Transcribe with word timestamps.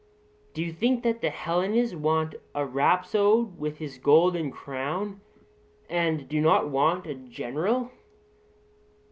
Do 0.55 0.63
you 0.63 0.73
think 0.73 1.03
that 1.03 1.21
the 1.21 1.29
Hellenes 1.29 1.95
want 1.95 2.33
a 2.55 2.65
rhapsode 2.65 3.59
with 3.59 3.77
his 3.77 3.99
golden 3.99 4.49
crown, 4.49 5.21
and 5.87 6.27
do 6.27 6.41
not 6.41 6.69
want 6.71 7.05
a 7.05 7.13
general? 7.13 7.91